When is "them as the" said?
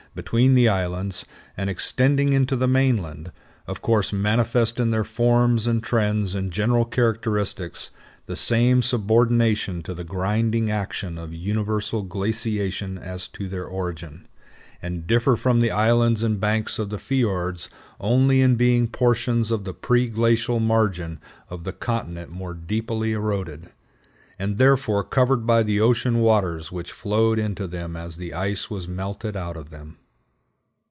27.65-28.33